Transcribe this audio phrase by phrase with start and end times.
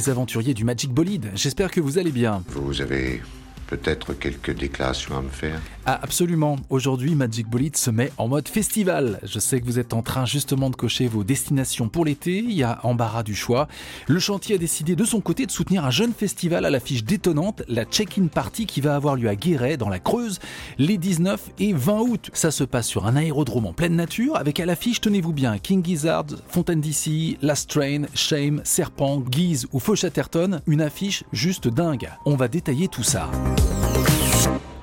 [0.00, 2.42] Les aventuriers du Magic Bolide, j'espère que vous allez bien.
[2.48, 3.20] Vous avez
[3.70, 8.48] peut-être quelques déclarations à me faire Ah absolument, aujourd'hui Magic Bolide se met en mode
[8.48, 9.20] festival.
[9.22, 12.52] Je sais que vous êtes en train justement de cocher vos destinations pour l'été, il
[12.52, 13.68] y a embarras du choix.
[14.08, 17.62] Le chantier a décidé de son côté de soutenir un jeune festival à l'affiche détonnante,
[17.68, 20.40] la Check-in Party qui va avoir lieu à Guéret dans la Creuse
[20.78, 22.30] les 19 et 20 août.
[22.32, 25.84] Ça se passe sur un aérodrome en pleine nature avec à l'affiche, tenez-vous bien, King
[25.84, 32.10] Gizzard, Fontaine DC, Last Train, Shame, Serpent, Guise ou Faux Chatterton, une affiche juste dingue.
[32.24, 33.30] On va détailler tout ça.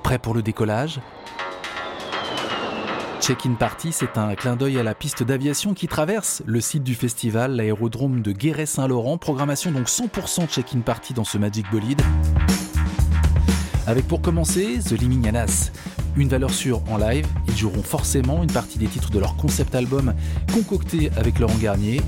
[0.02, 1.00] Prêt pour le décollage?
[3.20, 6.94] Check-in Party, c'est un clin d'œil à la piste d'aviation qui traverse le site du
[6.94, 9.18] festival, l'aérodrome de Guéret-Saint-Laurent.
[9.18, 12.00] Programmation donc 100% Check-in Party dans ce Magic Bolide.
[13.86, 15.72] Avec pour commencer The Limignanas.
[16.16, 19.74] Une valeur sûre en live, ils joueront forcément une partie des titres de leur concept
[19.74, 20.14] album
[20.52, 22.00] concocté avec Laurent Garnier.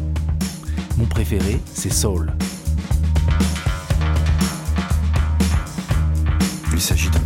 [0.96, 2.32] Mon préféré, c'est Soul.
[6.80, 7.20] Il s'agit d'un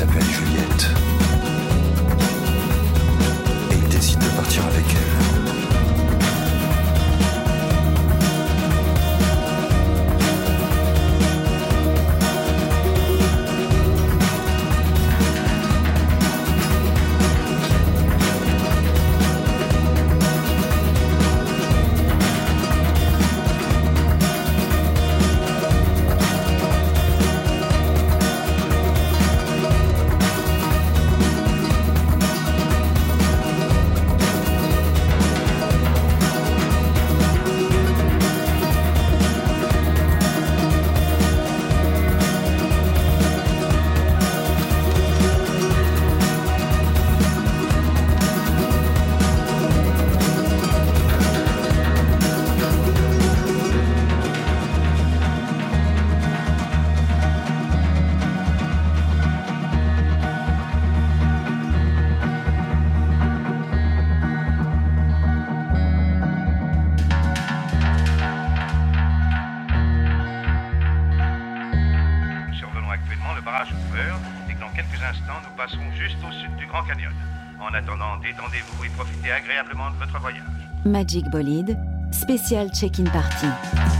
[0.00, 1.09] s'appelle Juliette.
[81.00, 81.78] Magic Bolide,
[82.10, 83.99] spécial check-in party.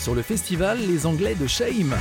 [0.00, 1.94] Sur le festival, les Anglais de Shame.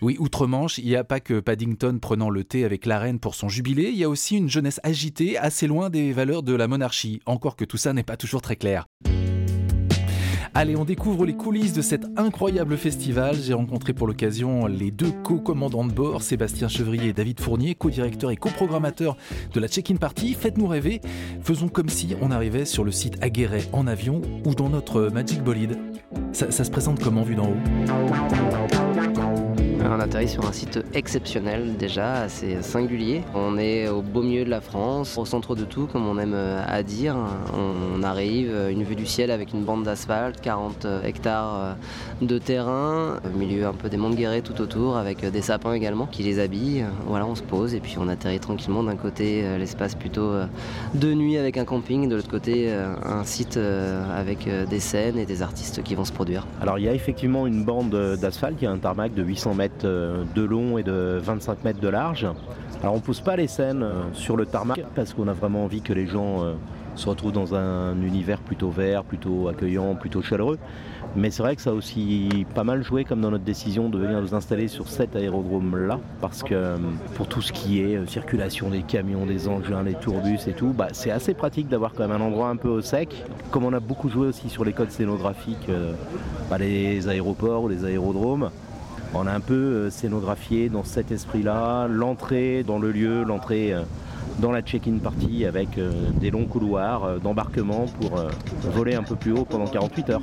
[0.00, 3.34] Oui, outre-Manche, il n'y a pas que Paddington prenant le thé avec la reine pour
[3.34, 6.68] son jubilé, il y a aussi une jeunesse agitée, assez loin des valeurs de la
[6.68, 8.86] monarchie, encore que tout ça n'est pas toujours très clair.
[10.56, 13.34] Allez, on découvre les coulisses de cet incroyable festival.
[13.34, 18.30] J'ai rencontré pour l'occasion les deux co-commandants de bord, Sébastien Chevrier et David Fournier, co-directeur
[18.30, 19.16] et coprogrammateur
[19.52, 20.34] de la Check-in Party.
[20.34, 21.00] Faites-nous rêver,
[21.42, 25.42] faisons comme si on arrivait sur le site Aguerret en avion ou dans notre Magic
[25.42, 25.76] Bolide.
[26.32, 28.83] Ça, ça se présente comment vu d'en haut
[29.86, 33.22] On atterrit sur un site exceptionnel déjà, assez singulier.
[33.34, 36.32] On est au beau milieu de la France, au centre de tout comme on aime
[36.34, 37.16] euh, à dire.
[37.54, 41.72] On arrive, euh, une vue du ciel avec une bande d'asphalte, 40 hectares euh,
[42.22, 45.74] de terrain, au milieu un peu des monts Guéret tout autour avec euh, des sapins
[45.74, 46.84] également qui les habillent.
[47.06, 50.46] Voilà, on se pose et puis on atterrit tranquillement d'un côté euh, l'espace plutôt euh,
[50.94, 54.80] de nuit avec un camping, de l'autre côté euh, un site euh, avec euh, des
[54.80, 56.46] scènes et des artistes qui vont se produire.
[56.60, 59.22] Alors il y a effectivement une bande euh, d'asphalte, il y a un tarmac de
[59.22, 62.26] 800 mètres euh, de long et de 25 mètres de large.
[62.82, 65.80] Alors on pose pas les scènes euh, sur le tarmac parce qu'on a vraiment envie
[65.80, 66.54] que les gens euh,
[66.94, 70.58] se retrouvent dans un univers plutôt vert, plutôt accueillant, plutôt chaleureux.
[71.16, 73.98] Mais c'est vrai que ça a aussi pas mal joué comme dans notre décision de
[73.98, 76.76] venir nous installer sur cet aérodrome-là, parce que
[77.14, 80.88] pour tout ce qui est circulation des camions, des engins, les tourbus et tout, bah,
[80.92, 83.24] c'est assez pratique d'avoir quand même un endroit un peu au sec.
[83.52, 85.70] Comme on a beaucoup joué aussi sur les codes scénographiques,
[86.50, 88.50] bah, les aéroports ou les aérodromes,
[89.14, 93.82] on a un peu euh, scénographié dans cet esprit-là, l'entrée dans le lieu, l'entrée euh,
[94.40, 98.20] dans la check-in party avec euh, des longs couloirs d'embarquement pour
[98.72, 100.22] voler un peu plus haut pendant 48 heures.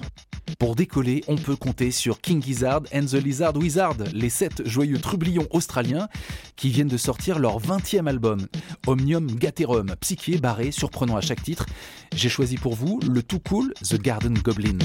[0.59, 4.99] Pour décoller, on peut compter sur King Gizzard and the Lizard Wizard, les sept joyeux
[4.99, 6.07] trublions australiens
[6.55, 8.47] qui viennent de sortir leur 20e album,
[8.85, 11.65] Omnium Gaterum, psyché, barré, surprenant à chaque titre.
[12.13, 14.77] J'ai choisi pour vous le tout cool The Garden Goblin.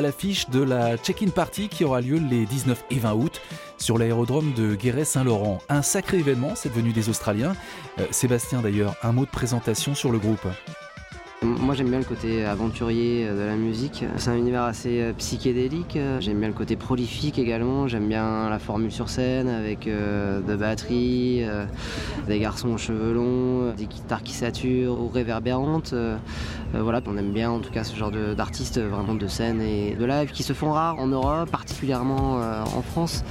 [0.00, 3.40] L'affiche de la check-in party qui aura lieu les 19 et 20 août
[3.78, 5.60] sur l'aérodrome de Guéret-Saint-Laurent.
[5.68, 7.54] Un sacré événement, cette venue des Australiens.
[7.98, 10.46] Euh, Sébastien d'ailleurs, un mot de présentation sur le groupe.
[11.42, 14.04] Moi j'aime bien le côté aventurier euh, de la musique.
[14.18, 15.98] C'est un univers assez euh, psychédélique.
[16.18, 17.88] J'aime bien le côté prolifique également.
[17.88, 21.42] J'aime bien la formule sur scène avec euh, de batterie,
[22.26, 25.94] des garçons aux cheveux longs, des guitares qui saturent ou réverbérantes.
[26.74, 29.94] Euh, voilà, on aime bien en tout cas ce genre d'artistes vraiment de scène et
[29.94, 33.24] de live qui se font rares en Europe, particulièrement euh, en France.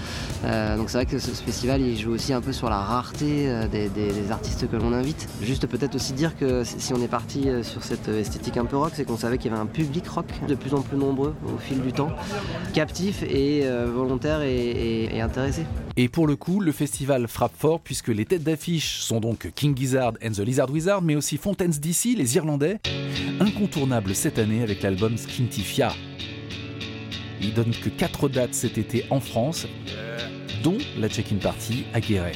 [0.46, 3.50] Euh, donc c'est vrai que ce, festival il joue aussi un peu sur la rareté
[3.50, 5.28] euh, des, artistes que l'on invite.
[5.42, 8.78] Juste peut-être aussi dire que si on est parti euh, sur cette esthétique un peu
[8.78, 11.36] rock, c'est qu'on savait qu'il y avait un public rock de plus en plus nombreux
[11.46, 12.12] au fil du temps,
[12.74, 15.66] captif et volontaire et intéressé.
[15.98, 19.76] Et pour le coup, le festival frappe fort puisque les têtes d'affiche sont donc King
[19.76, 22.80] Gizzard and the Lizard Wizard, mais aussi Fontaines DC, les Irlandais,
[23.40, 25.92] incontournables cette année avec l'album Skintifia.
[27.42, 29.68] Il donne que 4 dates cet été en France,
[30.64, 32.34] dont la check-in party à Guéret.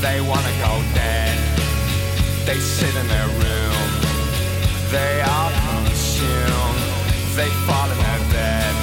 [0.00, 1.36] They wanna go dead.
[2.46, 3.90] They sit in their room,
[4.90, 6.82] they are consumed.
[7.34, 8.74] They fall in their bed,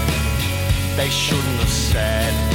[0.98, 2.55] they shouldn't have said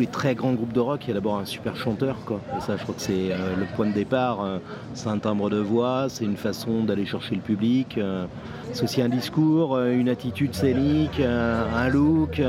[0.00, 2.16] les très grands groupes de rock, il y a d'abord un super chanteur.
[2.24, 2.40] Quoi.
[2.60, 4.42] Ça, je crois que c'est euh, le point de départ.
[4.42, 4.58] euh,
[4.94, 7.98] c'est un timbre de voix, c'est une façon d'aller chercher le public.
[7.98, 8.26] euh,
[8.72, 12.40] c'est aussi un discours, une attitude scénique, un look.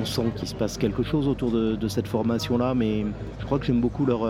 [0.00, 3.04] On sent qu'il se passe quelque chose autour de, cette formation-là, mais
[3.40, 4.20] je crois que j'aime beaucoup leur,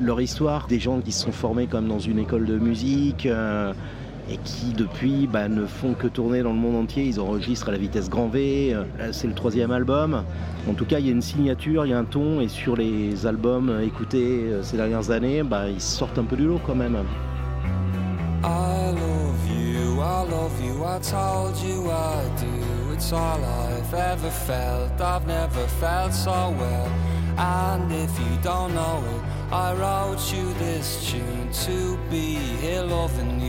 [0.00, 0.66] leur histoire.
[0.68, 3.28] Des gens qui se sont formés comme dans une école de musique.
[4.30, 7.04] Et qui depuis bah, ne font que tourner dans le monde entier.
[7.04, 8.72] Ils enregistrent à la vitesse grand V.
[8.72, 10.22] Euh, c'est le troisième album.
[10.68, 12.40] En tout cas, il y a une signature, il y a un ton.
[12.40, 16.46] Et sur les albums écoutés euh, ces dernières années, bah, ils sortent un peu du
[16.46, 16.96] lot quand même.
[18.42, 22.94] I love you, I love you, I told you I do.
[22.94, 26.88] It's all I've ever felt, I've never felt so well.
[27.36, 33.39] And if you don't know it, I wrote you this tune to be here loving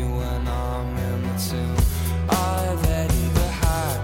[2.29, 2.85] I've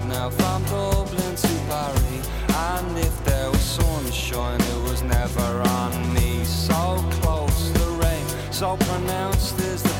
[0.08, 2.28] now from Dublin to Paris.
[2.52, 6.44] And if there was sunshine, it was never on me.
[6.44, 6.74] So
[7.20, 9.97] close, the rain, so pronounced is the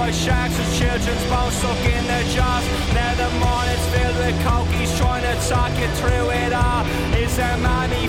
[0.00, 2.64] by sharks with children's bones stuck in their jaws.
[2.96, 6.86] Now the morning's filled with cokies trying to talk you through it all.
[7.22, 7.99] Is their mommy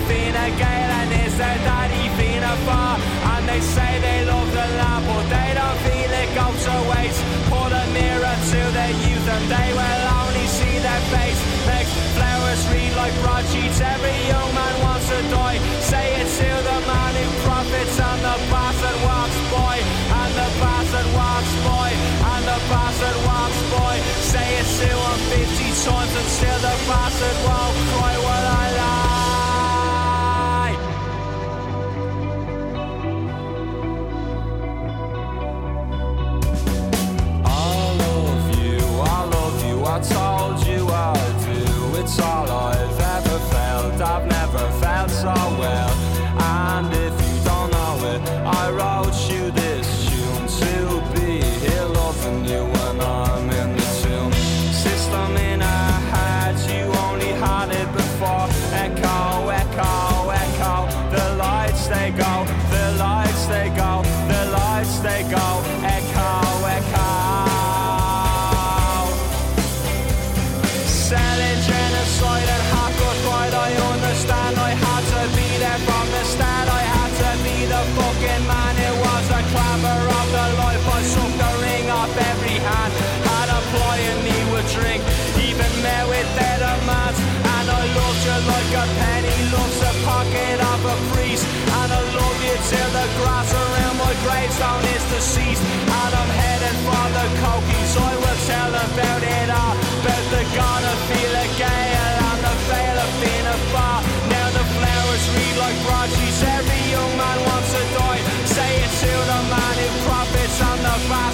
[25.84, 28.11] 150 times and still the bastard won't cry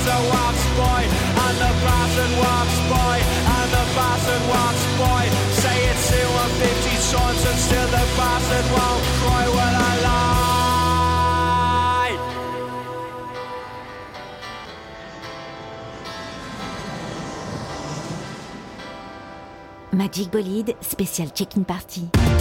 [0.08, 1.02] bastard walks by
[1.44, 3.16] And the bastard walks by
[3.56, 5.22] And the bastard walks by
[5.60, 10.28] Say it to him 50 times And still the bastard won't cry when I lie
[19.90, 22.37] Magic Bolide, spécial check-in party.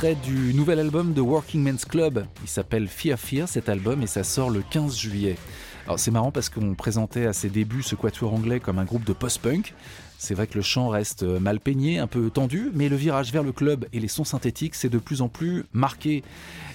[0.00, 2.24] Du nouvel album de Working Men's Club.
[2.42, 5.36] Il s'appelle Fear Fear cet album et ça sort le 15 juillet.
[5.84, 9.04] Alors c'est marrant parce qu'on présentait à ses débuts ce quatuor anglais comme un groupe
[9.04, 9.74] de post-punk.
[10.20, 13.42] C'est vrai que le chant reste mal peigné, un peu tendu, mais le virage vers
[13.42, 16.22] le club et les sons synthétiques, c'est de plus en plus marqué.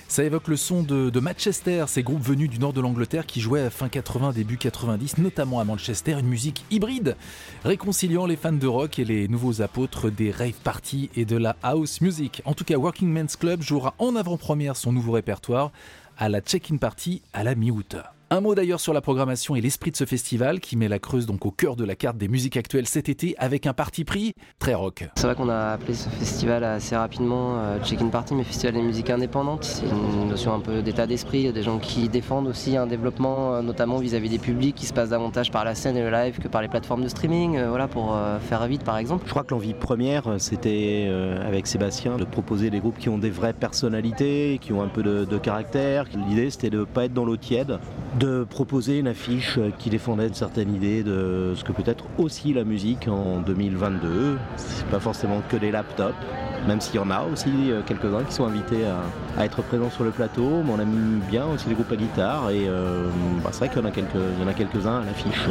[0.07, 3.41] Ça évoque le son de, de Manchester, ces groupes venus du nord de l'Angleterre qui
[3.41, 7.15] jouaient à fin 80, début 90, notamment à Manchester, une musique hybride,
[7.63, 11.55] réconciliant les fans de rock et les nouveaux apôtres des rave parties et de la
[11.61, 12.41] house music.
[12.45, 15.71] En tout cas, Working Men's Club jouera en avant-première son nouveau répertoire
[16.17, 17.95] à la check-in party à la mi-août.
[18.31, 21.27] Un mot d'ailleurs sur la programmation et l'esprit de ce festival qui met la Creuse
[21.27, 24.33] donc au cœur de la carte des musiques actuelles cet été avec un parti pris
[24.57, 25.07] très rock.
[25.15, 28.81] C'est vrai qu'on a appelé ce festival assez rapidement euh, Check-in Party, mais festival des
[28.81, 29.63] musiques indépendantes.
[29.63, 31.41] C'est une notion un peu d'état d'esprit.
[31.41, 34.73] Il y a des gens qui défendent aussi un développement, euh, notamment vis-à-vis des publics,
[34.73, 37.09] qui se passe davantage par la scène et le live que par les plateformes de
[37.09, 37.57] streaming.
[37.57, 39.25] euh, voilà, pour euh, faire vite par exemple.
[39.27, 43.19] Je crois que l'envie première, c'était euh, avec Sébastien de proposer des groupes qui ont
[43.19, 46.05] des vraies personnalités, qui ont un peu de, de caractère.
[46.27, 47.77] L'idée, c'était de ne pas être dans l'eau tiède,
[48.19, 52.53] de proposer une affiche qui défendait une certaine idée de ce que peut être aussi
[52.53, 54.37] la musique en 2022.
[54.55, 56.15] C'est pas forcément que des laptops.
[56.67, 58.85] Même s'il y en a aussi euh, quelques-uns qui sont invités
[59.37, 62.49] à, être présents sur le plateau, mais on aime bien aussi les groupes à guitare
[62.49, 63.05] et euh,
[63.43, 65.47] bah, c'est vrai qu'il y en a quelques-uns à l'affiche.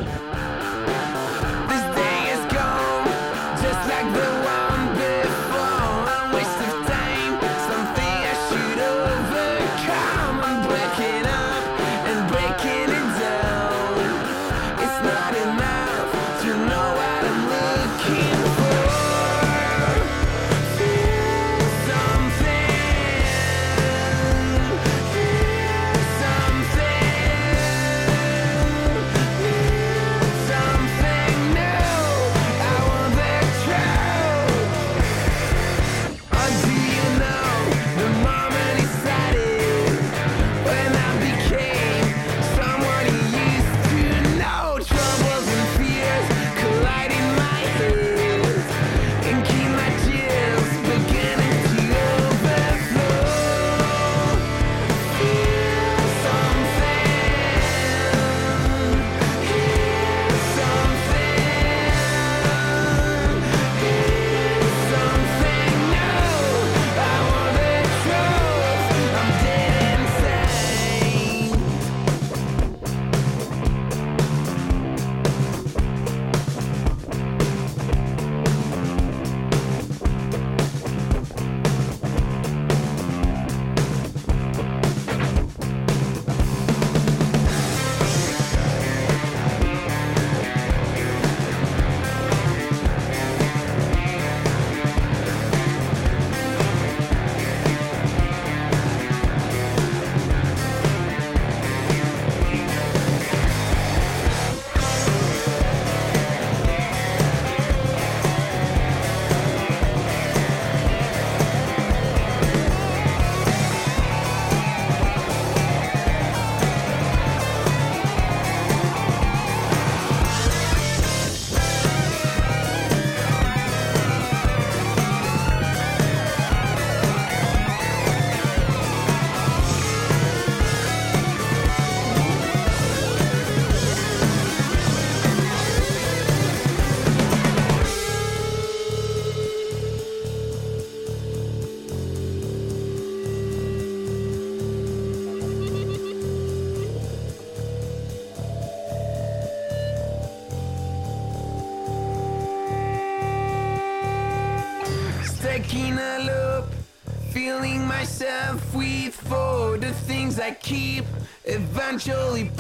[161.99, 162.51] surely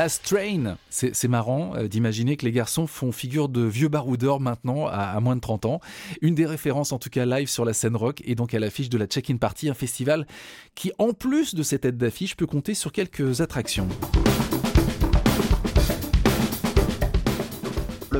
[0.00, 4.86] Last Train, c'est marrant euh, d'imaginer que les garçons font figure de vieux baroudeurs maintenant
[4.86, 5.80] à, moins de 30 ans.
[6.22, 8.88] Une des références en tout cas live sur la scène rock et donc à l'affiche
[8.88, 10.26] de la Check-in Party, un festival
[10.74, 13.88] qui en plus de cette tête d'affiche peut compter sur quelques attractions.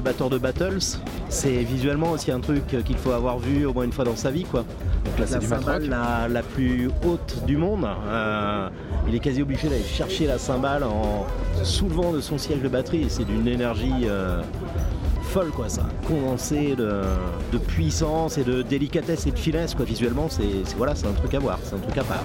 [0.01, 0.79] Le batteur de Battles,
[1.29, 4.31] c'est visuellement aussi un truc qu'il faut avoir vu au moins une fois dans sa
[4.31, 4.45] vie.
[4.45, 4.61] Quoi.
[5.05, 7.87] Donc là, c'est la du cymbale la, la plus haute du monde.
[8.09, 8.71] euh,
[9.07, 11.27] il est quasi obligé d'aller chercher la cymbale en
[11.65, 13.09] soulevant de son siège de batterie.
[13.11, 14.41] C'est d'une énergie euh,
[15.25, 15.83] folle, quoi, ça.
[16.09, 17.03] Condensé de,
[17.53, 19.75] de puissance et de délicatesse et de finesse.
[19.75, 19.85] Quoi.
[19.85, 22.25] Visuellement, c'est c'est- voilà, c'est un truc à voir, c'est un truc à part.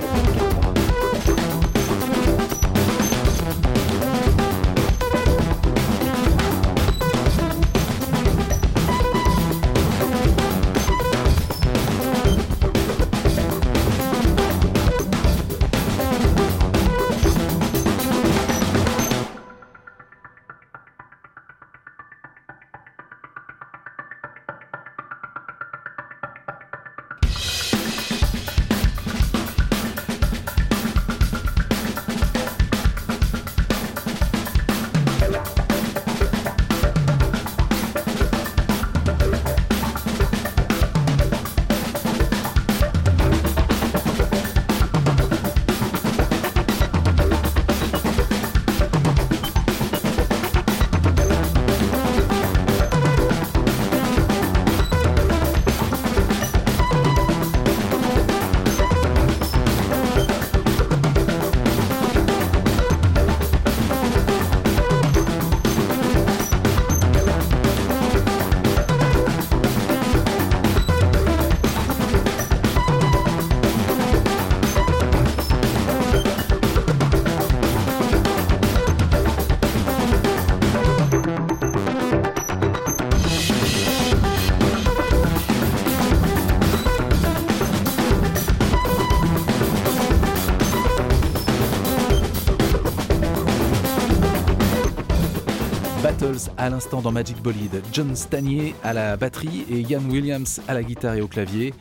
[96.65, 97.83] À l'instant dans Magic Bolide.
[97.93, 101.75] John Stanier à la batterie et Ian Williams à la guitare et au clavier.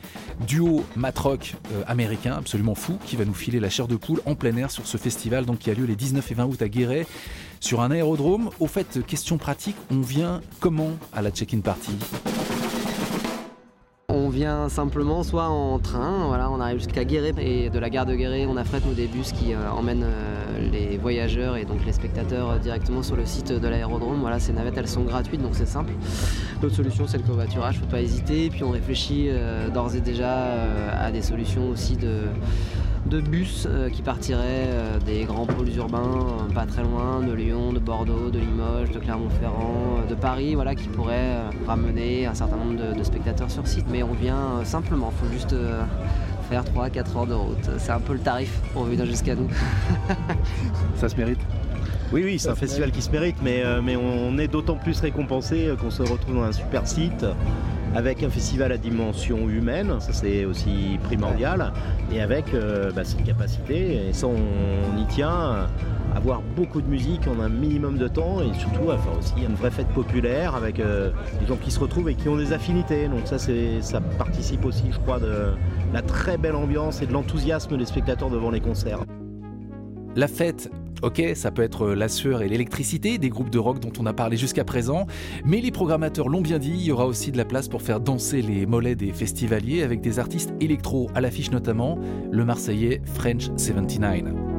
[0.45, 4.35] Duo matrock euh, américain absolument fou qui va nous filer la chair de poule en
[4.35, 6.69] plein air sur ce festival donc qui a lieu les 19 et 20 août à
[6.69, 7.07] Guéret
[7.61, 8.51] sur un aérodrome.
[8.59, 11.93] Au fait, question pratique, on vient comment à la check-in party?
[14.25, 18.15] On vient simplement soit en train, on arrive jusqu'à Guéret et de la gare de
[18.15, 21.93] Guéret, on affrète nous des bus qui euh, emmènent euh, les voyageurs et donc les
[21.93, 24.21] spectateurs euh, directement sur le site de l'aérodrome.
[24.21, 25.93] Voilà, ces navettes elles sont gratuites donc c'est simple.
[26.59, 28.49] L'autre solution c'est le covoiturage, faut pas hésiter.
[28.49, 29.29] Puis on réfléchit
[29.71, 30.33] d'ores et déjà
[30.99, 32.21] à des solutions aussi de
[33.05, 37.33] de bus euh, qui partiraient euh, des grands pôles urbains, euh, pas très loin, de
[37.33, 41.37] Lyon, de Bordeaux, de Limoges, de Clermont-Ferrand, de Paris, voilà, qui pourraient
[41.67, 43.85] ramener un certain nombre de, de spectateurs sur site.
[43.89, 45.55] Mais on vient simplement, il faut juste
[46.49, 47.69] faire 3-4 heures de route.
[47.77, 49.49] C'est un peu le tarif pour venir jusqu'à nous.
[50.95, 51.39] Ça se mérite
[52.11, 54.99] Oui, oui, c'est un festival qui se mérite, mais, euh, mais on est d'autant plus
[54.99, 57.25] récompensé qu'on se retrouve dans un super site
[57.95, 61.71] avec un festival à dimension humaine, ça c'est aussi primordial,
[62.13, 65.67] et avec euh, bah, cette capacité, et ça on y tient, à
[66.15, 69.55] avoir beaucoup de musique en un minimum de temps, et surtout à faire aussi une
[69.55, 73.07] vraie fête populaire avec euh, des gens qui se retrouvent et qui ont des affinités.
[73.07, 75.53] Donc ça, c'est, ça participe aussi, je crois, de
[75.93, 78.99] la très belle ambiance et de l'enthousiasme des spectateurs devant les concerts.
[80.15, 80.71] La fête
[81.03, 84.13] Ok, ça peut être la sueur et l'électricité des groupes de rock dont on a
[84.13, 85.07] parlé jusqu'à présent,
[85.43, 87.99] mais les programmateurs l'ont bien dit, il y aura aussi de la place pour faire
[87.99, 91.99] danser les mollets des festivaliers avec des artistes électro à l'affiche notamment,
[92.31, 94.54] le Marseillais French 79.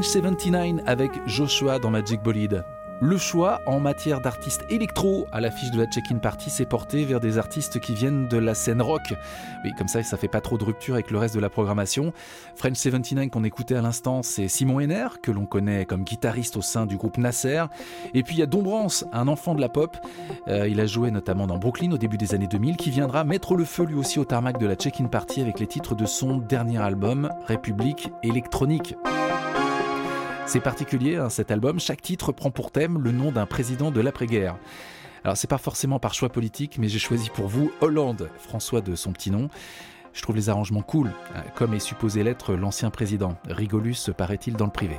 [0.00, 2.64] French 79 avec Joshua dans Magic Bolide.
[3.02, 7.20] Le choix en matière d'artistes électro à l'affiche de la check-in party s'est porté vers
[7.20, 9.12] des artistes qui viennent de la scène rock.
[9.62, 12.14] Oui, comme ça, ça fait pas trop de rupture avec le reste de la programmation.
[12.56, 16.62] French 79 qu'on écoutait à l'instant, c'est Simon Henner, que l'on connaît comme guitariste au
[16.62, 17.64] sein du groupe Nasser.
[18.14, 19.98] Et puis il y a Dombrance, un enfant de la pop.
[20.48, 23.54] Euh, il a joué notamment dans Brooklyn au début des années 2000, qui viendra mettre
[23.54, 26.38] le feu lui aussi au tarmac de la check-in party avec les titres de son
[26.38, 28.94] dernier album, République électronique.
[30.52, 34.00] C'est particulier, hein, cet album, chaque titre prend pour thème le nom d'un président de
[34.00, 34.56] l'après-guerre.
[35.22, 38.96] Alors c'est pas forcément par choix politique, mais j'ai choisi pour vous Hollande, François de
[38.96, 39.48] son petit nom.
[40.12, 43.36] Je trouve les arrangements cool, hein, comme est supposé l'être l'ancien président.
[43.48, 44.96] Rigolus paraît-il dans le privé.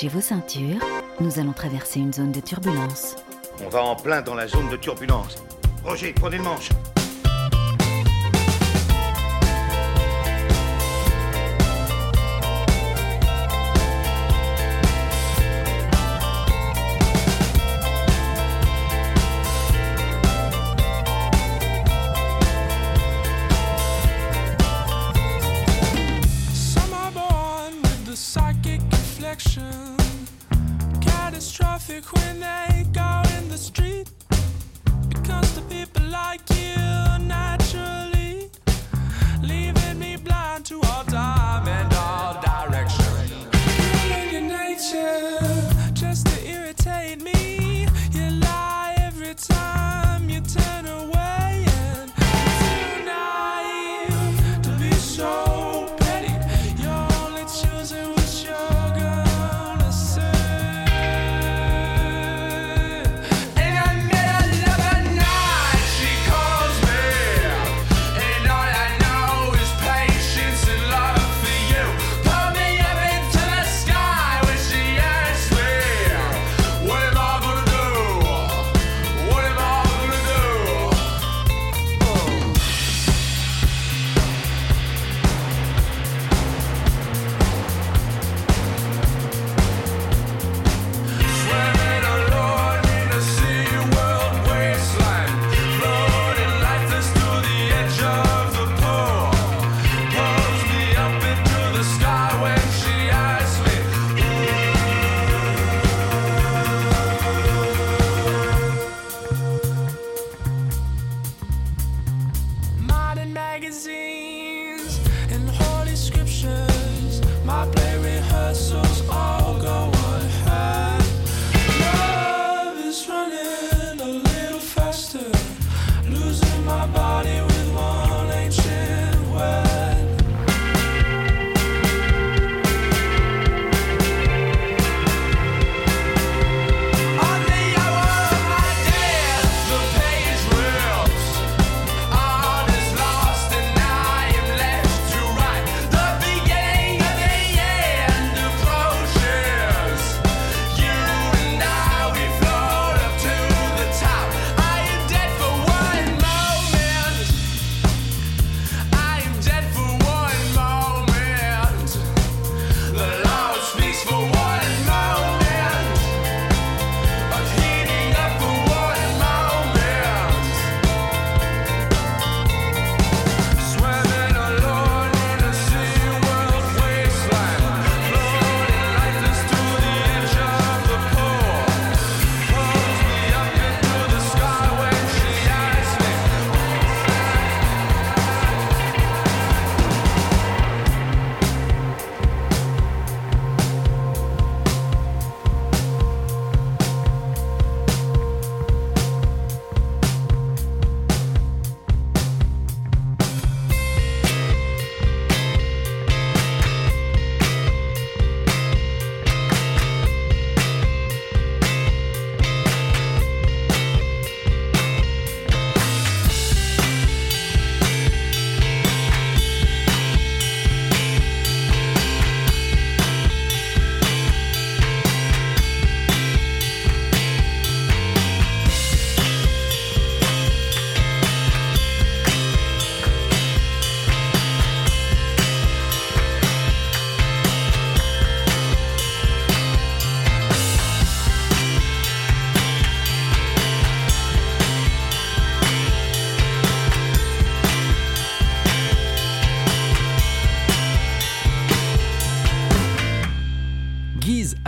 [0.00, 0.80] Attacher vos ceintures.
[1.20, 3.16] Nous allons traverser une zone de turbulence.
[3.62, 5.36] On va en plein dans la zone de turbulence.
[5.84, 6.70] Roger, prenez le manche.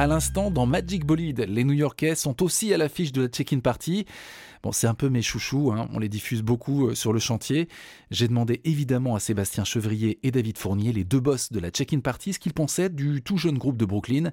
[0.03, 1.47] À l'instant dans Magic Bolide.
[1.49, 4.05] Les New-Yorkais sont aussi à l'affiche de la check-in party.
[4.65, 5.89] Bon, c'est un peu mes chouchous, hein.
[5.93, 7.69] on les diffuse beaucoup euh, sur le chantier.
[8.11, 12.01] J'ai demandé évidemment à Sébastien Chevrier et David Fournier, les deux boss de la check-in
[12.01, 14.33] party, ce qu'ils pensaient du tout jeune groupe de Brooklyn,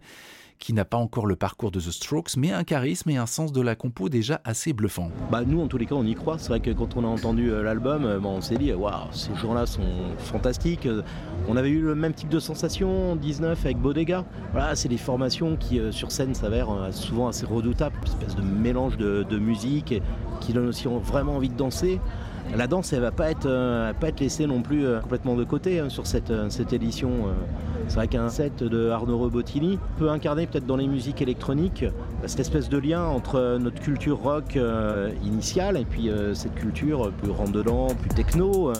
[0.59, 3.51] qui n'a pas encore le parcours de The Strokes, mais un charisme et un sens
[3.51, 5.09] de la compo déjà assez bluffant.
[5.31, 7.07] Bah nous en tous les cas on y croit, c'est vrai que quand on a
[7.07, 9.81] entendu euh, l'album, euh, on s'est dit waouh ces gens-là sont
[10.17, 10.85] fantastiques.
[10.85, 11.01] Euh,
[11.47, 14.25] On avait eu le même type de sensation en 19 avec Bodega.
[14.51, 18.97] Voilà, c'est des formations qui sur scène s'avèrent souvent assez redoutables, une espèce de mélange
[18.97, 20.01] de, de musique
[20.41, 21.99] qui donne aussi vraiment envie de danser.
[22.55, 25.43] La danse, elle va pas être, euh, pas être laissée non plus euh, complètement de
[25.43, 27.09] côté hein, sur cette, euh, cette édition.
[27.87, 31.85] C'est vrai qu'un set de Arnaud Robotini peut incarner peut-être dans les musiques électroniques
[32.27, 34.59] cette espèce de lien entre notre culture rock
[35.23, 38.73] initiale et puis cette culture plus rentre-dedans, plus techno.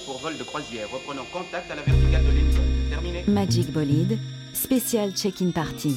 [0.00, 0.88] pour vol de croisière.
[0.90, 2.56] Reprenons contact à la verticale de l'hélice.
[2.90, 3.24] Terminé.
[3.26, 4.18] Magic Bolide,
[4.52, 5.96] spécial check-in party.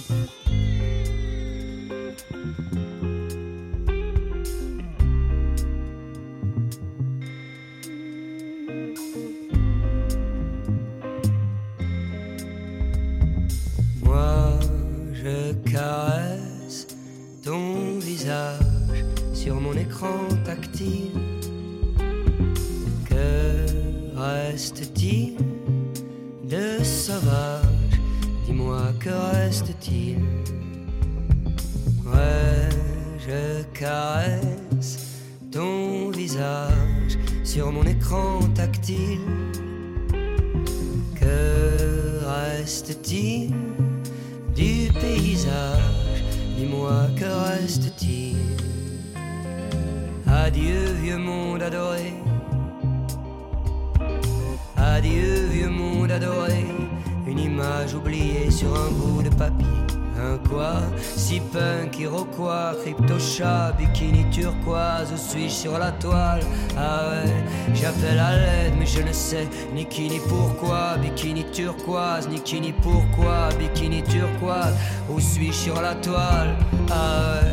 [69.74, 74.76] Nikini pourquoi, bikini turquoise, Nikini pourquoi, bikini turquoise,
[75.10, 76.58] où suis-je sur la toile?
[76.90, 77.52] Ah ouais.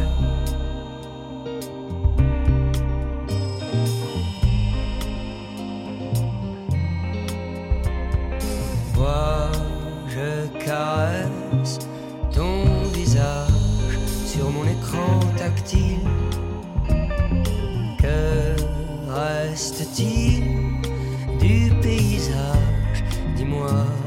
[10.09, 11.79] Je caresse
[12.33, 16.01] ton visage sur mon écran tactile.
[17.99, 18.55] Que
[19.11, 20.62] reste-t-il?
[23.53, 24.02] moi.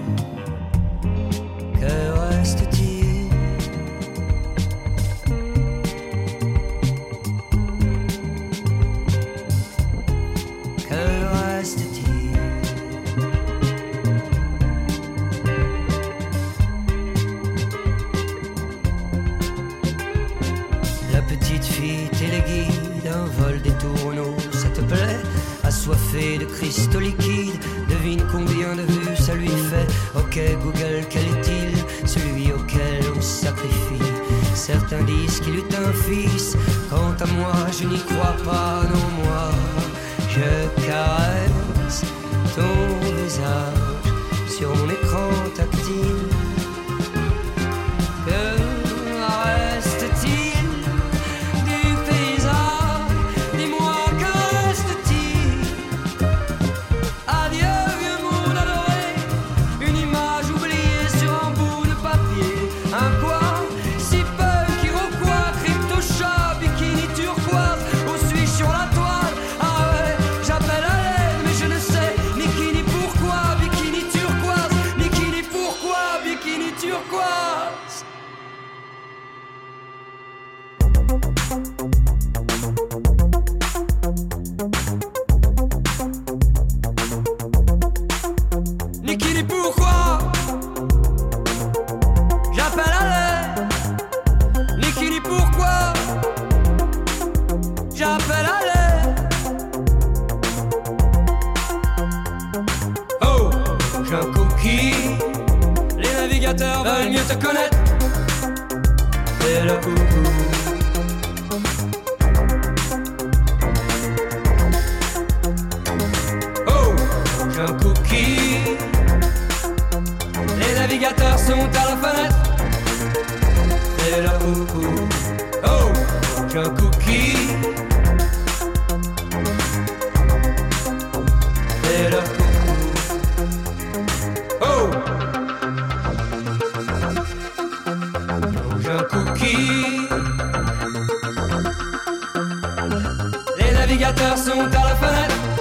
[143.85, 145.54] navigateurs sont à la fenêtre.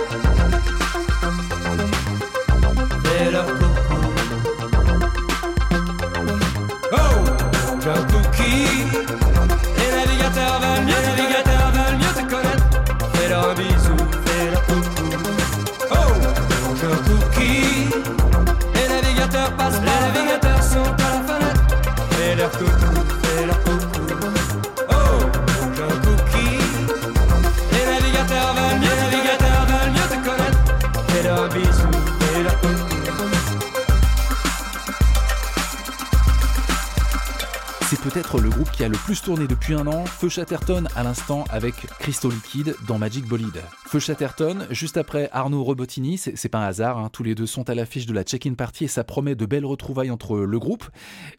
[38.04, 40.04] Peut-être le groupe qui a le plus tourné depuis un an.
[40.04, 43.62] Feu Chatterton à l'instant avec Crystal Liquide dans Magic Bolide.
[43.86, 47.70] Feu Chatterton, juste après Arnaud Robotini, c'est pas un hasard, hein, tous les deux sont
[47.70, 50.84] à l'affiche de la check-in party et ça promet de belles retrouvailles entre le groupe,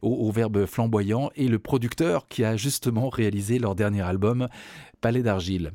[0.01, 4.47] au verbe flamboyant, et le producteur qui a justement réalisé leur dernier album,
[5.05, 5.71] Palais d'Argile.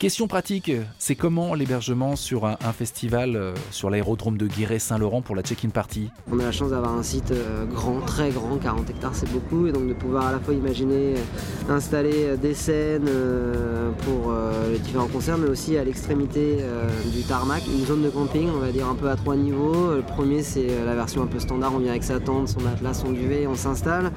[0.00, 5.42] Question pratique, c'est comment l'hébergement sur un, festival euh, sur l'aérodrome de Guéret-Saint-Laurent pour la
[5.42, 6.10] check-in party?
[6.32, 9.68] On a la chance d'avoir un site euh, grand, très grand, 40 hectares c'est beaucoup,
[9.68, 13.08] et donc de pouvoir à la fois imaginer euh, installer des scènes
[14.04, 14.34] pour
[14.72, 16.58] les différents concerts, mais aussi à l'extrémité
[17.14, 19.94] du tarmac, une zone de camping, on va dire un peu à trois niveaux.
[19.94, 22.94] Le premier c'est la version un peu standard, on vient avec sa tente, son matelas,
[22.94, 24.10] son duvet, on s'installe.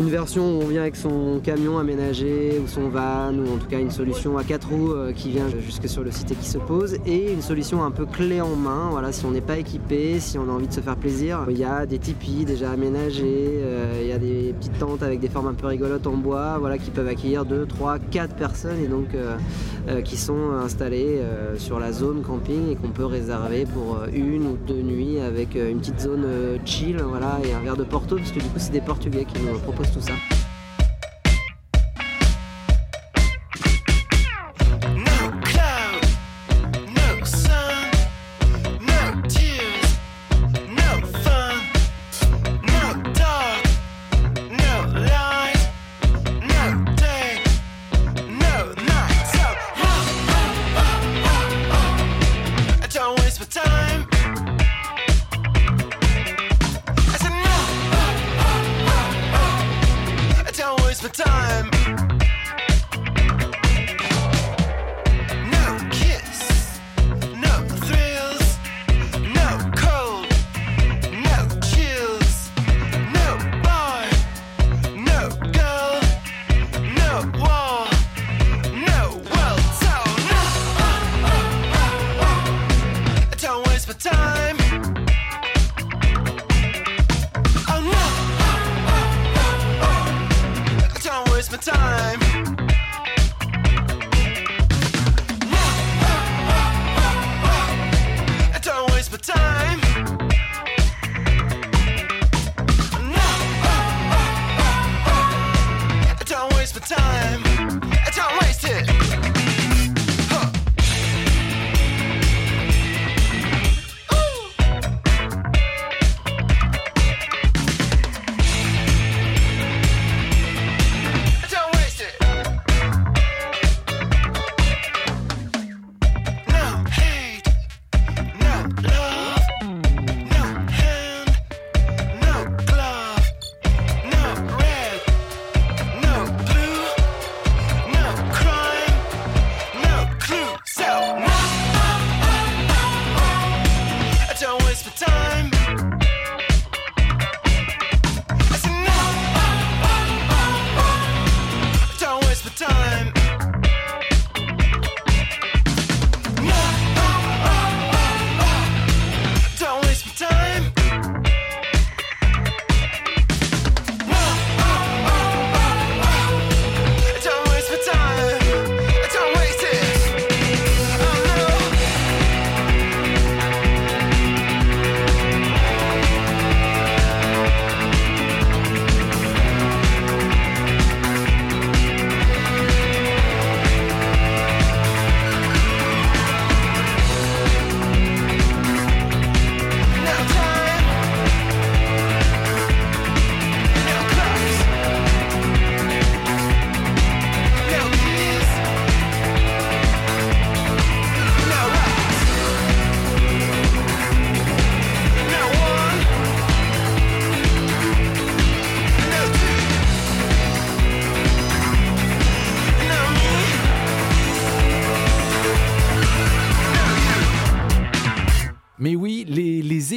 [0.00, 3.66] Une version où on vient avec son camion aménagé ou son van, ou en tout
[3.66, 6.46] cas une solution à quatre roues euh, qui vient jusque sur le site et qui
[6.48, 9.58] se pose, et une solution un peu clé en main, voilà, si on n'est pas
[9.58, 11.44] équipé, si on a envie de se faire plaisir.
[11.50, 15.18] Il y a des tipis déjà aménagés, euh, il y a des petites tentes avec
[15.18, 18.78] des formes un peu rigolotes en bois, voilà, qui peuvent accueillir 2, 3, 4 personnes
[18.80, 19.36] et donc euh,
[20.02, 21.20] qui sont installées
[21.56, 25.78] sur la zone camping et qu'on peut réserver pour une ou deux nuits avec une
[25.78, 26.26] petite zone
[26.64, 29.40] chill, voilà, et un verre de Porto, parce que du coup c'est des Portugais qui
[29.42, 30.47] nous proposent tout ça.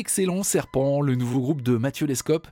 [0.01, 2.47] Excellents serpents, le nouveau groupe de Mathieu Lescope,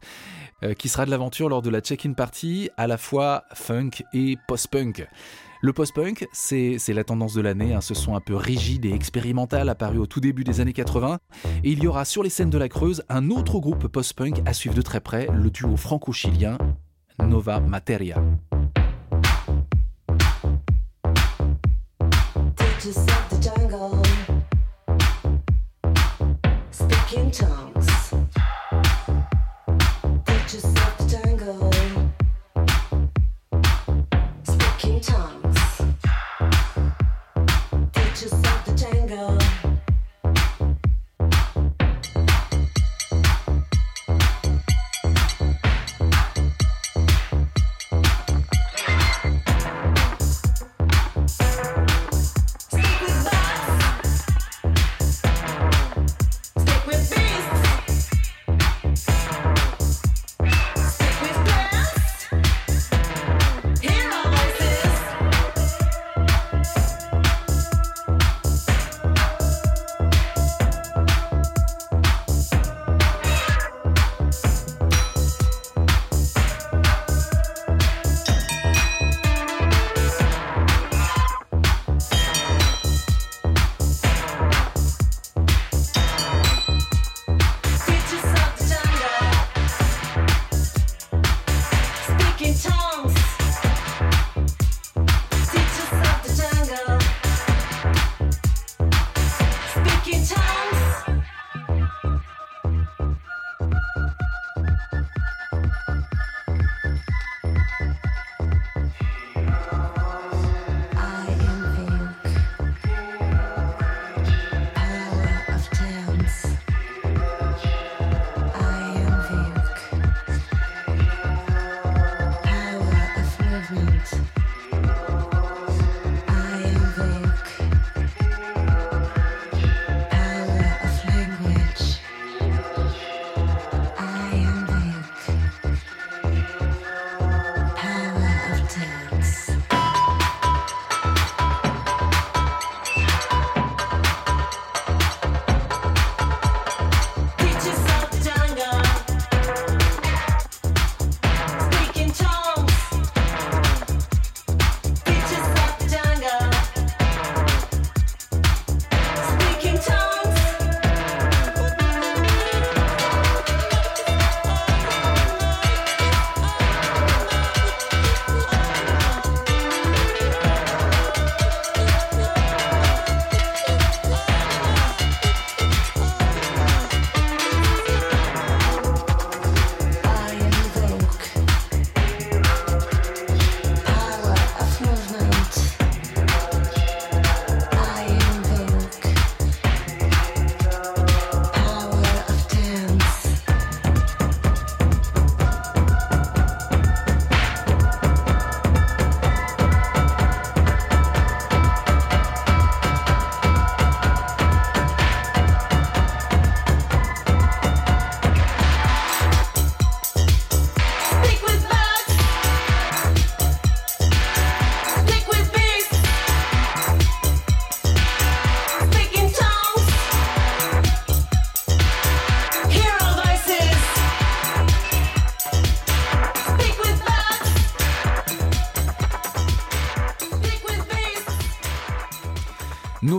[0.61, 4.37] euh, qui sera de l'aventure lors de la check-in party, à la fois funk et
[4.47, 5.07] post-punk.
[5.63, 9.67] Le post-punk, c'est la tendance de l'année, hein, ce son un peu rigide et expérimental
[9.67, 11.17] apparu au tout début des années 80.
[11.63, 14.53] Et il y aura sur les scènes de la Creuse un autre groupe post-punk à
[14.53, 16.59] suivre de très près, le duo franco-chilien
[17.17, 18.23] Nova Materia.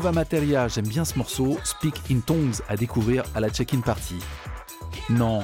[0.08, 1.58] Materia, j'aime bien ce morceau.
[1.64, 4.16] Speak in Tongues à découvrir à la check-in party.
[5.10, 5.42] Non.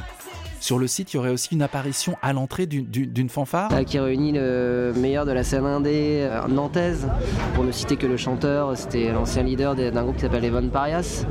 [0.66, 3.70] Sur le site, il y aurait aussi une apparition à l'entrée d'une- fanfare.
[3.72, 7.06] Euh, qui réunit le meilleur de la scène indé euh, nantaise.
[7.54, 11.24] Pour ne citer que le chanteur, c'était l'ancien leader d'un groupe qui s'appelle Evan Parias.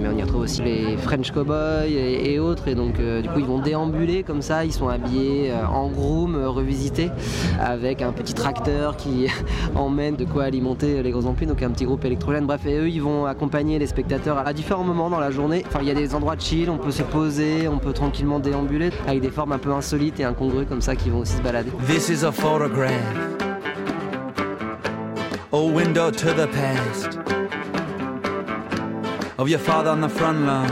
[0.00, 2.68] Mais on y retrouve aussi les French Cowboys et, autres.
[2.68, 4.64] Et donc, euh, du coup, ils vont déambuler comme ça.
[4.64, 7.10] Ils sont habillés en groom revisité
[7.60, 9.26] avec un petit tracteur qui
[9.74, 11.46] emmène de quoi alimenter les gros amplis.
[11.46, 12.46] Donc, un petit groupe électrogène.
[12.46, 15.64] Bref, et eux, ils vont accompagner les spectateurs à différents moments dans la journée.
[15.66, 18.38] Enfin, il y a des endroits de chill, on peut se poser, on peut tranquillement
[18.38, 18.75] déambuler
[19.06, 21.70] avec des formes un peu insolites et incongrues comme ça qui vont aussi se balader.
[21.86, 22.92] This is a photograph.
[25.52, 27.18] A window to the past.
[29.38, 30.66] Of your father on the front lawn.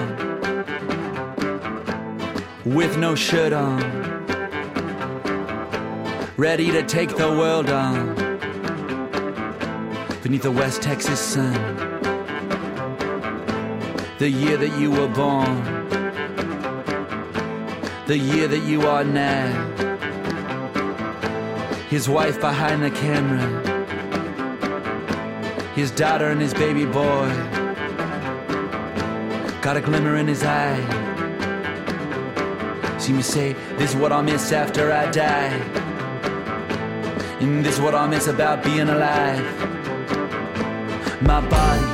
[2.65, 3.81] With no shirt on.
[6.37, 8.15] Ready to take the world on.
[10.23, 11.53] Beneath the West Texas sun.
[14.19, 15.85] The year that you were born.
[18.07, 19.85] The year that you are now
[21.95, 23.47] his wife behind the camera,
[25.75, 27.29] his daughter and his baby boy.
[29.63, 30.81] Got a glimmer in his eye.
[32.99, 35.55] See me say, This is what I'll miss after I die.
[37.41, 39.45] And this is what I'll miss about being alive.
[41.23, 41.94] My body,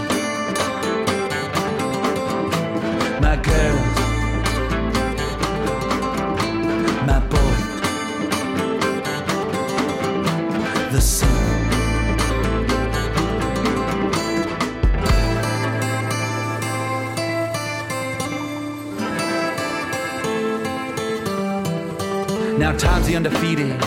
[23.22, 23.78] undefeated,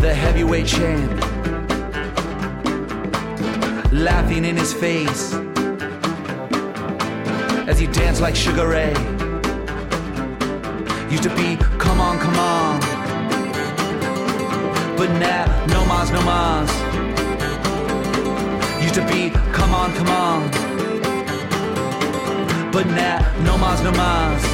[0.00, 1.12] the heavyweight champ,
[3.92, 5.34] laughing in his face
[7.68, 8.92] as he danced like Sugar Ray.
[11.12, 12.80] Used to be, come on, come on.
[14.96, 16.70] But now, no mas, no mas.
[18.82, 20.50] Used to be, come on, come on.
[22.72, 24.53] But now, no mas, no mas.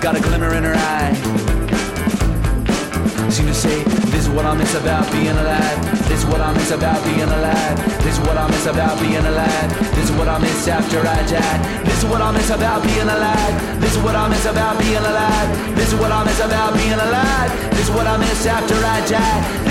[0.00, 1.12] got a glimmer in her eye.
[3.28, 6.08] Seem to say, this is what I miss about being alive.
[6.08, 7.76] This is what I miss about being alive.
[8.02, 9.68] This is what I miss about being alive.
[9.94, 11.84] This is what I miss after I die.
[11.84, 13.80] This is what I miss about being alive.
[13.80, 15.76] This is what I miss about being alive.
[15.76, 17.70] This is what I miss about being alive.
[17.70, 19.69] This is what I miss after I die.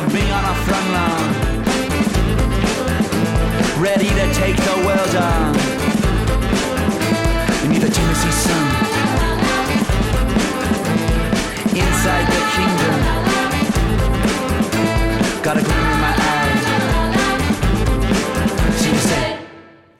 [0.00, 0.90] On a front
[3.80, 5.14] ready to take the world
[11.74, 13.20] inside the kingdom.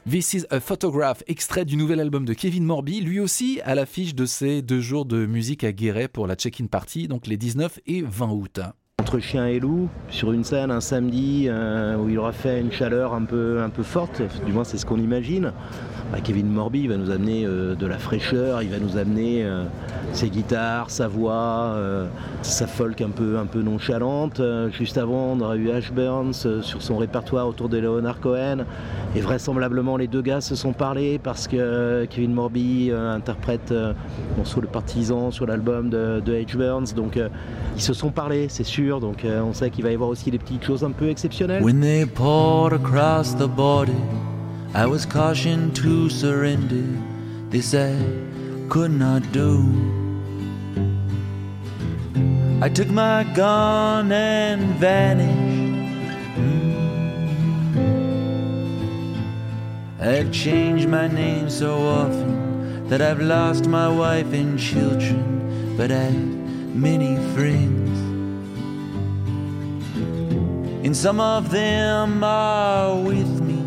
[0.07, 4.15] This is a Photograph, extrait du nouvel album de Kevin Morby, lui aussi à l'affiche
[4.15, 7.81] de ses deux jours de musique à Guéret pour la check-in party, donc les 19
[7.87, 8.61] et 20 août.
[9.01, 12.71] Entre chien et loup, sur une scène un samedi euh, où il aura fait une
[12.71, 15.55] chaleur un peu, un peu forte, du moins c'est ce qu'on imagine.
[16.11, 19.63] Bah, Kevin Morby va nous amener euh, de la fraîcheur, il va nous amener euh,
[20.13, 22.09] ses guitares, sa voix, euh,
[22.43, 24.43] sa folk un peu, nonchalante.
[24.73, 28.65] Juste avant, on aura eu Ash Burns sur son répertoire autour de Leonard Cohen.
[29.15, 33.93] Et vraisemblablement, les deux gars se sont parlé parce que Kevin Morby interprète euh,
[34.61, 36.57] le Partisan sur l'album de, de H.
[36.57, 36.93] Burns.
[36.97, 37.19] Donc,
[37.77, 38.99] ils se sont parlé, c'est sûr.
[38.99, 41.63] Donc, on sait qu'il va y avoir aussi des petites choses un peu exceptionnelles.
[41.63, 43.93] When they across the border,
[44.73, 46.87] I was cautioned to surrender.
[47.51, 47.97] This I
[48.69, 49.67] could not do.
[52.63, 56.39] I took my gun and vanished.
[56.39, 56.71] Mm.
[60.01, 66.15] I've changed my name so often, that I've lost my wife and children, but I've
[66.75, 67.91] many friends.
[70.87, 73.60] And some of them are with me.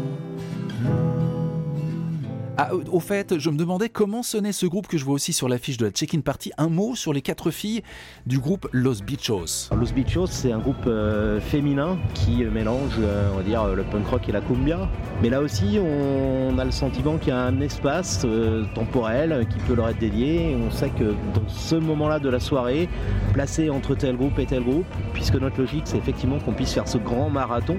[2.56, 5.50] Ah, au- fait, je me demandais comment sonnait ce groupe que je vois aussi sur
[5.50, 6.52] l'affiche de la Check-in Party.
[6.60, 7.82] Un mot sur les quatre filles
[8.28, 9.70] du groupe Los Bichos.
[9.76, 14.32] Los Bichos, c'est un groupe euh, féminin qui mélange, euh, on le punk rock et
[14.32, 14.88] la cumbia.
[15.24, 19.58] Mais là aussi, on a le sentiment qu'il y a un espace euh, temporel qui
[19.66, 20.56] peut leur être dédié.
[20.56, 22.88] On sait que dans ce moment-là de la soirée,
[23.34, 26.88] placé entre tel groupe et tel groupe, puisque notre logique, c'est effectivement qu'on puisse faire
[26.88, 27.78] ce grand marathon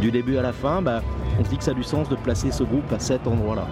[0.00, 1.02] du début à la fin, bah,
[1.38, 3.66] on se dit que ça a du sens de placer ce groupe à cet endroit-là.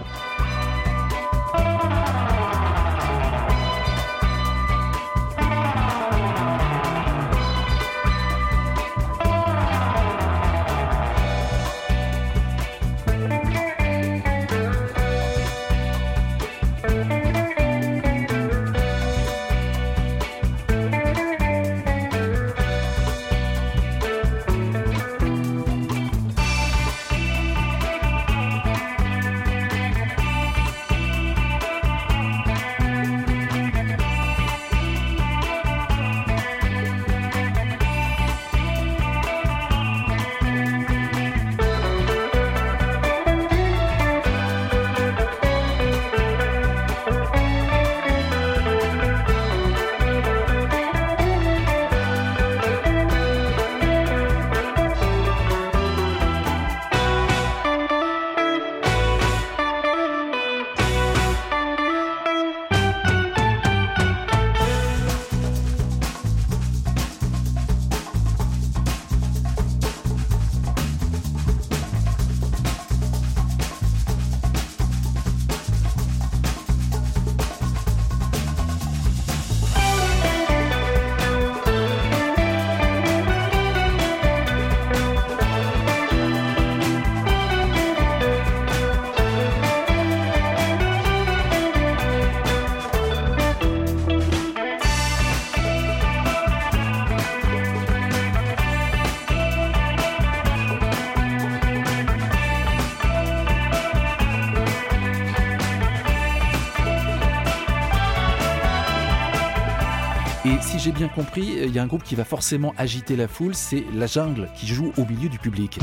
[110.89, 113.83] J'ai bien compris, il y a un groupe qui va forcément agiter la foule, c'est
[113.93, 115.77] La Jungle, qui joue au milieu du public.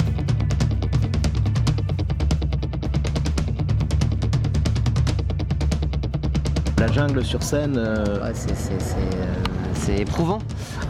[6.78, 7.76] La jungle sur scène.
[7.78, 9.34] euh, c'est, c'est- c'est, euh,
[9.74, 10.38] c'est éprouvant.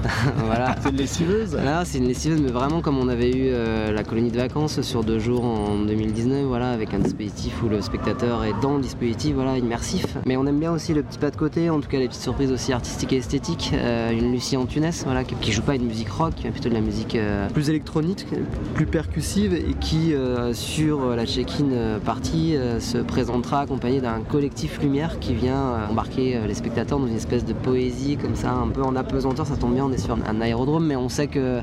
[0.45, 0.77] voilà.
[0.83, 4.05] C'est une lessiveuse Là, c'est une lessiveuse, mais vraiment comme on avait eu euh, la
[4.05, 8.45] colonie de vacances sur deux jours en 2019, voilà, avec un dispositif où le spectateur
[8.45, 10.05] est dans le dispositif, voilà, immersif.
[10.27, 12.23] Mais on aime bien aussi le petit pas de côté, en tout cas les petites
[12.23, 13.73] surprises aussi artistiques et esthétiques.
[13.75, 16.75] Euh, une Lucie Antunes, voilà, qui, qui joue pas une musique rock, mais plutôt de
[16.75, 18.27] la musique euh, plus électronique,
[18.75, 20.15] plus percussive, et qui
[20.53, 26.55] sur la check-in party euh, se présentera accompagnée d'un collectif lumière qui vient embarquer les
[26.55, 29.47] spectateurs dans une espèce de poésie comme ça, un peu en apesanteur.
[29.47, 31.61] Ça tombe bien, on est sur un- aérodrome, mais on sait que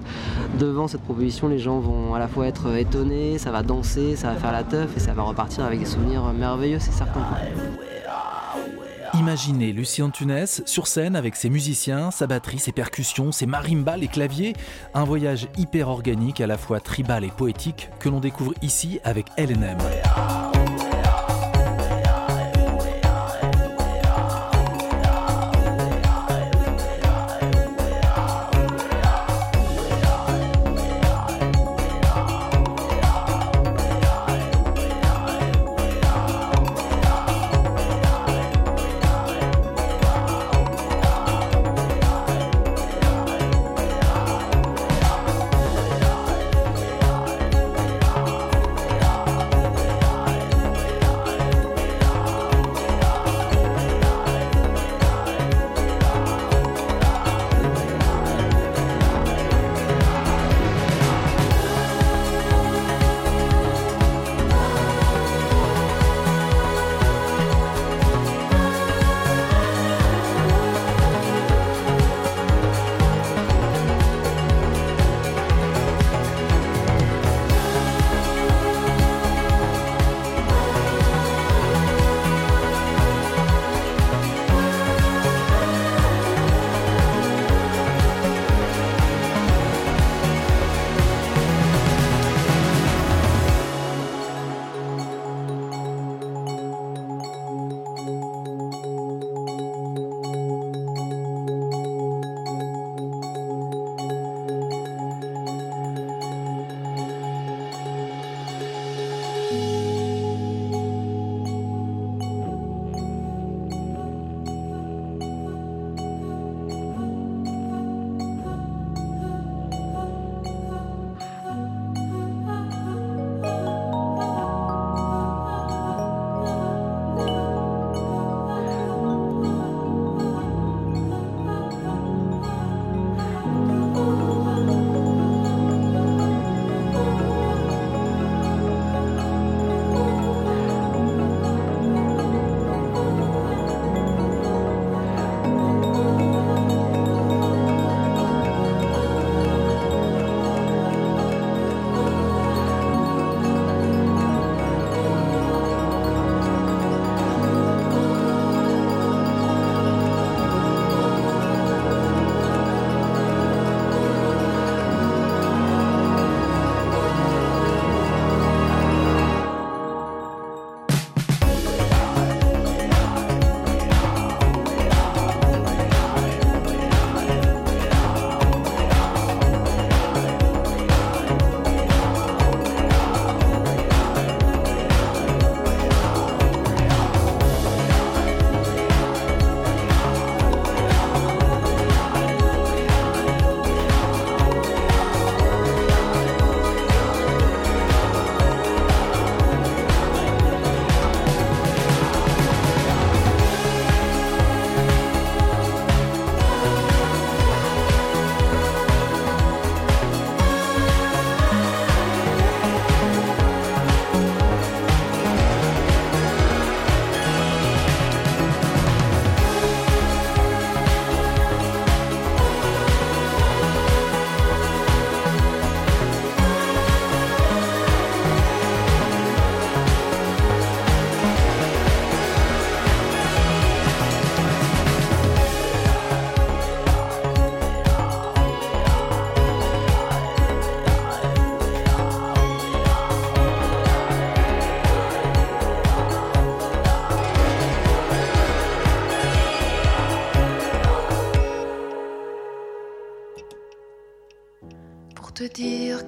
[0.59, 4.29] devant cette proposition, les gens vont à la fois être étonnés, ça va danser, ça
[4.29, 7.21] va faire la teuf et ça va repartir avec des souvenirs merveilleux, c'est certain.
[9.15, 14.07] Imaginez Lucie Antunes sur scène avec ses musiciens, sa batterie, ses percussions, ses marimbas, les
[14.07, 14.53] claviers.
[14.95, 19.27] Un voyage hyper organique, à la fois tribal et poétique, que l'on découvre ici avec
[19.37, 19.77] LNM.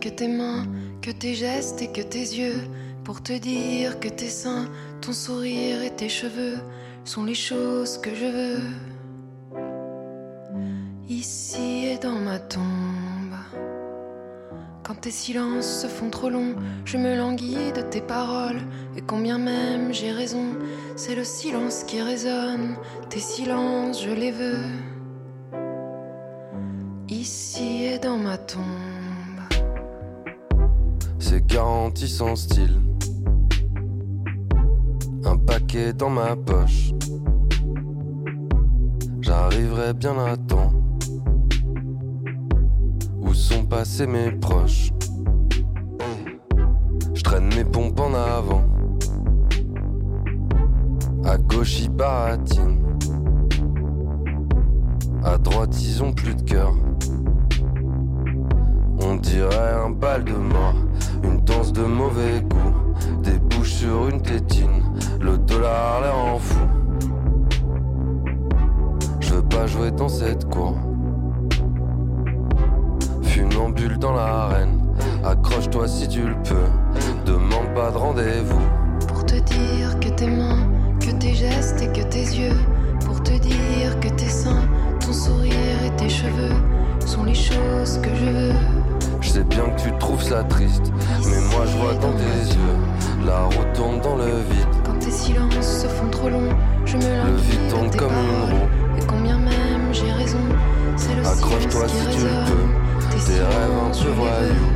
[0.06, 0.68] Que tes mains,
[1.02, 2.61] que tes gestes et que tes yeux,
[3.03, 4.69] pour te dire que tes seins,
[5.02, 6.60] ton sourire et tes cheveux
[7.03, 8.60] sont les choses que je veux.
[11.10, 13.36] Ici et dans ma tombe.
[14.84, 16.53] Quand tes silences se font trop longs,
[16.86, 18.61] je me languis de tes paroles.
[18.95, 20.53] Et combien même j'ai raison,
[20.95, 22.76] c'est le silence qui résonne.
[23.10, 24.65] Tes silences, je les veux.
[27.10, 28.85] Ici et dans ma tombe.
[31.56, 32.82] C'est garanti sans style.
[35.23, 36.91] Un paquet dans ma poche.
[39.22, 40.73] J'arriverai bien à temps.
[43.22, 44.91] Où sont passés mes proches?
[47.14, 48.65] Je traîne mes pompes en avant.
[51.23, 52.82] À gauche, ils baratinent.
[55.23, 56.73] À droite, ils ont plus de cœur.
[59.07, 60.76] On dirait un bal de mort,
[61.26, 62.94] une danse de mauvais goût.
[63.24, 64.84] Des bouches sur une tétine,
[65.20, 66.60] le dollar l'air en fou.
[69.20, 70.76] Je veux pas jouer dans cette cour.
[73.24, 74.80] Funambule dans l'arène,
[75.24, 76.70] accroche-toi si tu le peux.
[77.26, 78.62] Demande pas de rendez-vous.
[79.08, 80.70] Pour te dire que tes mains,
[81.00, 82.58] que tes gestes et que tes yeux.
[83.06, 84.68] Pour te dire que tes seins,
[85.00, 86.56] ton sourire et tes cheveux
[87.06, 88.75] sont les choses que je veux.
[89.26, 90.94] Je sais bien que tu trouves ça triste,
[91.26, 93.26] mais moi je vois dans tes yeux.
[93.26, 94.68] La route tourne dans le vide.
[94.86, 98.54] Quand tes silences se font trop longs, je me Le vide de tourne comme une
[98.54, 98.68] roue.
[99.00, 100.38] Et combien même j'ai raison,
[100.96, 102.68] c'est le Accroche-toi si tu le peux.
[103.10, 104.72] Tes Tes rêves un peu voyous.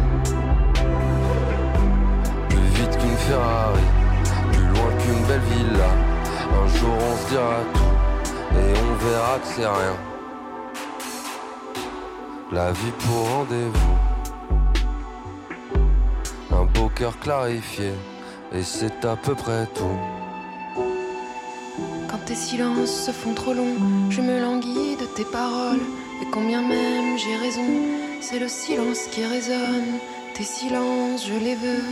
[2.50, 3.86] Plus vite qu'une Ferrari,
[4.52, 5.92] plus loin qu'une belle villa.
[6.52, 9.96] Un jour on se dira tout, et on verra que c'est rien.
[12.52, 14.09] La vie pour rendez-vous.
[16.80, 17.92] Beau cœur clarifié,
[18.54, 20.00] et c'est à peu près tout.
[22.10, 23.76] Quand tes silences se font trop longs,
[24.10, 25.82] je me languis de tes paroles.
[26.22, 27.68] Et combien même j'ai raison,
[28.22, 30.00] c'est le silence qui résonne.
[30.36, 31.84] Tes silences, je les veux.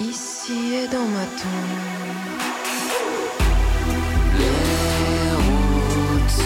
[0.00, 1.78] Ici et dans ma tombe.
[4.38, 6.42] Les routes.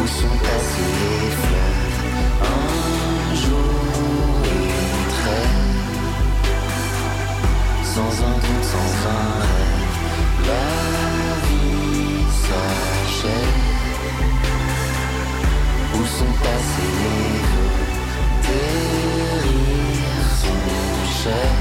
[0.00, 1.67] Où sont passés les fleuves
[7.98, 9.90] Sans un doute, sans rêve
[10.46, 10.66] La
[11.48, 13.58] vie s'achève
[15.94, 17.42] Où sont passés les
[18.46, 18.70] Tes
[19.42, 20.62] rires sont
[21.22, 21.58] chers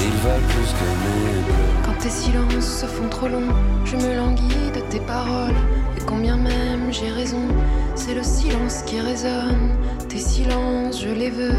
[0.00, 1.86] Ils valent plus que mes.
[1.86, 3.54] Quand tes silences se font trop longs,
[3.86, 5.56] je me languis de tes paroles.
[5.96, 7.48] Et combien même j'ai raison,
[7.94, 9.70] c'est le silence qui résonne.
[10.10, 11.56] Tes silences, je les veux.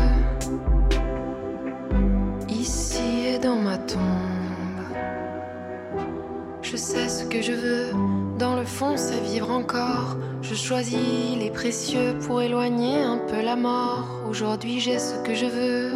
[8.76, 10.18] Fond c'est vivre encore.
[10.42, 14.06] Je choisis les précieux pour éloigner un peu la mort.
[14.30, 15.92] Aujourd'hui j'ai ce que je veux.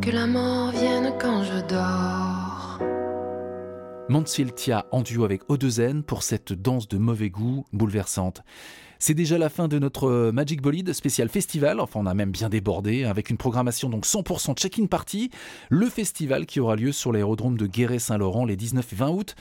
[0.00, 2.80] Que la mort vienne quand je dors.
[4.08, 8.42] Mansiltia en duo avec Odezen pour cette danse de mauvais goût bouleversante.
[8.98, 11.80] C'est déjà la fin de notre euh, Magic Bolide spécial festival.
[11.80, 15.30] Enfin, on a même bien débordé avec une programmation donc 100% check-in party.
[15.68, 19.34] Le festival qui aura lieu sur l'aérodrome de Guéret-Saint-Laurent les 19 et 20 août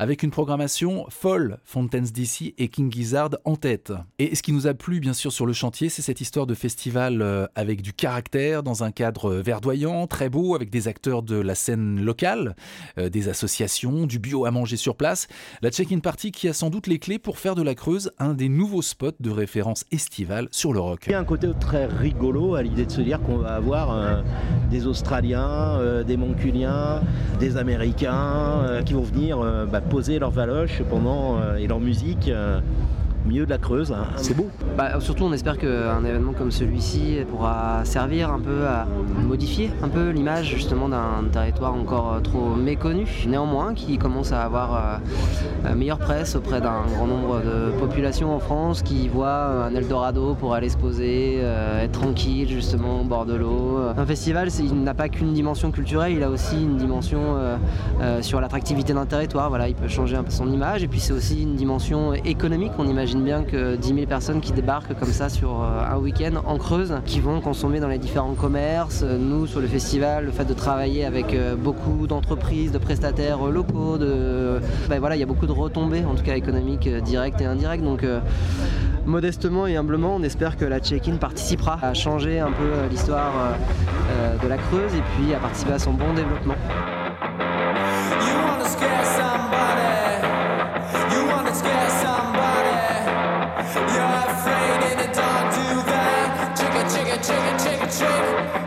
[0.00, 3.92] avec une programmation folle, Fountains DC et King Gizzard en tête.
[4.18, 6.54] Et ce qui nous a plu bien sûr sur le chantier, c'est cette histoire de
[6.54, 11.22] festival euh, avec du caractère, dans un cadre euh, verdoyant, très beau, avec des acteurs
[11.22, 12.56] de la scène locale,
[12.96, 15.28] euh, des associations, du bio à manger sur place.
[15.60, 18.32] La check-in party qui a sans doute les clés pour faire de la Creuse un
[18.32, 21.04] des nouveaux spots de référence estivale sur le rock.
[21.08, 24.24] Il y a un côté très rigolo à l'idée de se dire qu'on va avoir
[24.70, 27.02] des Australiens, des Monculiens,
[27.38, 29.40] des Américains qui vont venir
[29.70, 32.60] bah, poser leurs valoches pendant euh, et leur musique euh,
[33.24, 33.92] au milieu de la Creuse.
[33.92, 34.06] hein.
[34.16, 34.48] C'est beau.
[34.76, 38.86] Bah, surtout, on espère qu'un événement comme celui-ci pourra servir un peu à
[39.26, 44.42] modifier un peu l'image justement d'un territoire encore euh, trop méconnu, néanmoins qui commence à
[44.42, 49.64] avoir euh, euh, meilleure presse auprès d'un grand nombre de populations en France qui voient
[49.66, 53.78] un Eldorado pour aller se poser, euh, être tranquille justement au bord de l'eau.
[53.96, 57.56] Un festival, il n'a pas qu'une dimension culturelle, il a aussi une dimension euh,
[58.00, 59.48] euh, sur l'attractivité d'un territoire.
[59.48, 62.72] Voilà, il peut changer un peu son image et puis c'est aussi une dimension économique.
[62.78, 65.96] On imagine t'imagines bien que 10 000 personnes qui débarquent comme ça sur euh, un
[65.98, 69.02] week-end en Creuse, qui vont consommer dans les différents commerces.
[69.02, 73.44] Euh, Nous, sur le festival, le fait de travailler avec euh, beaucoup d'entreprises, de prestataires
[73.46, 77.40] locaux, de, ben voilà, il y a beaucoup de retombées, en tout cas économiques, directes
[77.40, 77.82] et indirectes.
[77.82, 78.04] Donc,
[79.06, 83.32] modestement et humblement, on espère que la check-in participera à changer un peu l'histoire
[84.42, 86.54] de la Creuse et puis à participer à son bon développement.
[98.00, 98.59] shake.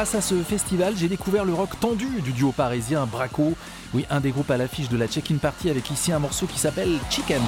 [0.00, 3.52] Grâce à ce festival, j'ai découvert le rock tendu du duo parisien Braco.
[3.92, 6.58] Oui, un des groupes à l'affiche de la check-in party avec ici un morceau qui
[6.58, 7.42] s'appelle Chicken.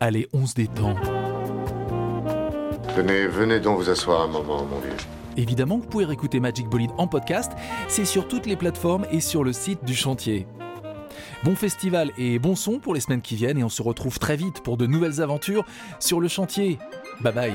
[0.00, 0.94] Allez, on se détend.
[2.94, 4.92] Venez, venez donc vous asseoir un moment, mon vieux.
[5.38, 7.52] Évidemment, vous pouvez réécouter Magic Bolide en podcast,
[7.88, 10.46] c'est sur toutes les plateformes et sur le site du chantier.
[11.42, 14.36] Bon festival et bon son pour les semaines qui viennent et on se retrouve très
[14.36, 15.64] vite pour de nouvelles aventures
[16.00, 16.78] sur le chantier.
[17.22, 17.54] Bye bye.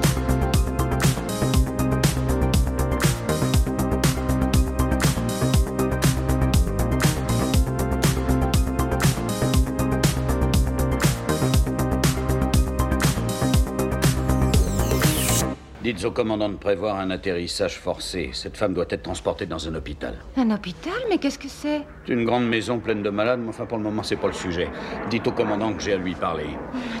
[15.93, 18.29] Dites au commandant de prévoir un atterrissage forcé.
[18.31, 20.15] Cette femme doit être transportée dans un hôpital.
[20.37, 20.93] Un hôpital?
[21.09, 21.81] Mais qu'est-ce que c'est?
[22.07, 24.33] C'est une grande maison pleine de malades, mais enfin pour le moment c'est pas le
[24.33, 24.69] sujet.
[25.09, 26.45] Dites au commandant que j'ai à lui parler.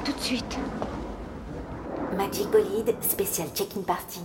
[0.03, 0.59] Tout de suite.
[2.17, 4.19] Magic Bolide, spécial check-in party.